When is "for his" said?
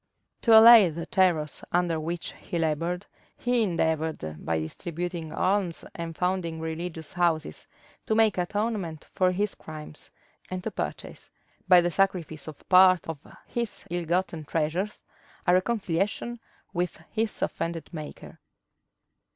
9.13-9.53